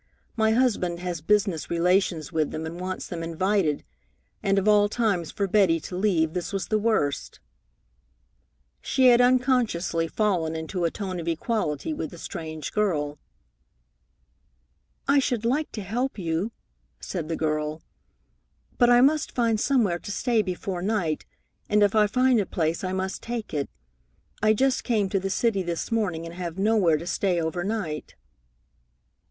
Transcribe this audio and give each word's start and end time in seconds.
My 0.35 0.53
husband 0.53 0.97
has 1.01 1.21
business 1.21 1.69
relations 1.69 2.31
with 2.31 2.49
them 2.49 2.65
and 2.65 2.79
wants 2.81 3.05
them 3.05 3.21
invited, 3.21 3.83
and 4.41 4.57
of 4.57 4.67
all 4.67 4.89
times 4.89 5.29
for 5.29 5.47
Betty 5.47 5.79
to 5.81 5.95
leave 5.95 6.33
this 6.33 6.51
was 6.51 6.69
the 6.69 6.79
worst!" 6.79 7.39
She 8.81 9.09
had 9.09 9.21
unconsciously 9.21 10.07
fallen 10.07 10.55
into 10.55 10.85
a 10.85 10.89
tone 10.89 11.19
of 11.19 11.27
equality 11.27 11.93
with 11.93 12.09
the 12.09 12.17
strange 12.17 12.73
girl. 12.73 13.19
"I 15.07 15.19
should 15.19 15.45
like 15.45 15.71
to 15.73 15.83
help 15.83 16.17
you," 16.17 16.51
said 16.99 17.27
the 17.29 17.35
girl, 17.37 17.83
"but 18.79 18.89
I 18.89 19.01
must 19.01 19.35
find 19.35 19.59
somewhere 19.59 19.99
to 19.99 20.11
stay 20.11 20.41
before 20.41 20.81
night, 20.81 21.27
and 21.69 21.83
if 21.83 21.93
I 21.93 22.07
find 22.07 22.39
a 22.39 22.47
place 22.47 22.83
I 22.83 22.91
must 22.91 23.21
take 23.21 23.53
it. 23.53 23.69
I 24.41 24.55
just 24.55 24.83
came 24.83 25.09
to 25.09 25.19
the 25.19 25.29
city 25.29 25.61
this 25.61 25.91
morning, 25.91 26.25
and 26.25 26.33
have 26.33 26.57
nowhere 26.57 26.97
to 26.97 27.05
stay 27.05 27.39
overnight." 27.39 28.15